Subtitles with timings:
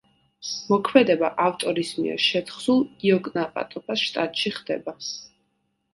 [0.69, 4.97] მოქმედება ავტორის მიერ შეთხზულ იოკნაპატოფას შტატში ხდება.